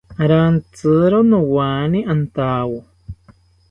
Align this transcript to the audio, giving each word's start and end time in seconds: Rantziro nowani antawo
Rantziro 0.29 1.19
nowani 1.29 1.99
antawo 2.13 2.79